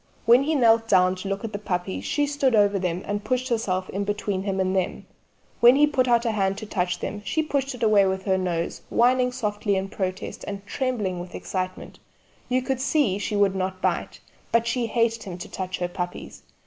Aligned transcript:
When 0.25 0.41
he 0.41 0.55
knelt 0.55 0.89
down 0.89 1.13
to 1.17 1.27
look 1.27 1.43
at 1.43 1.53
the 1.53 1.59
puppies 1.59 2.05
she 2.05 2.25
stood 2.25 2.55
over 2.55 2.79
them 2.79 3.03
and 3.05 3.23
pushed 3.23 3.49
herself 3.49 3.87
in 3.91 4.03
between 4.03 4.41
him 4.41 4.59
and 4.59 4.75
them; 4.75 5.05
when 5.59 5.75
he 5.75 5.85
put 5.85 6.07
out 6.07 6.25
a 6.25 6.31
hand 6.31 6.57
to 6.57 6.65
touch 6.65 6.97
them 6.99 7.21
she 7.23 7.43
pushed 7.43 7.75
it 7.75 7.83
away 7.83 8.07
with 8.07 8.23
her 8.25 8.35
nose, 8.35 8.81
whining 8.89 9.31
softly 9.31 9.75
in 9.75 9.89
protest 9.89 10.43
and 10.47 10.65
trembling 10.65 11.19
with 11.19 11.35
excitement 11.35 11.99
you 12.49 12.63
could 12.63 12.81
see 12.81 13.19
she 13.19 13.35
would 13.35 13.53
not 13.55 13.79
bite, 13.79 14.19
but 14.51 14.65
she 14.65 14.87
hated 14.87 15.21
him 15.21 15.37
to 15.37 15.47
touch 15.47 15.77
her 15.77 15.87
puppies. 15.87 16.41